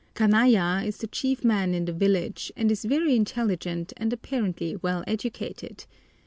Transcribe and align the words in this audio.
Kanaya 0.15 0.83
is 0.83 0.97
the 0.97 1.05
chief 1.05 1.43
man 1.45 1.75
in 1.75 1.85
the 1.85 1.93
village, 1.93 2.51
and 2.57 2.71
is 2.71 2.85
very 2.85 3.15
intelligent 3.15 3.93
and 3.97 4.11
apparently 4.11 4.75
well 4.77 5.03
educated. 5.05 5.85